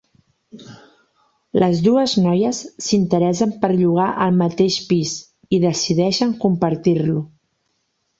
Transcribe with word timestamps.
Les 1.63 1.81
dues 1.87 2.15
noies 2.23 2.61
s'interessen 2.85 3.53
per 3.65 3.69
llogar 3.81 4.07
el 4.25 4.33
mateix 4.39 4.79
pis 4.87 5.13
i 5.57 5.61
decideixen 5.67 6.33
compartir-lo. 6.47 7.21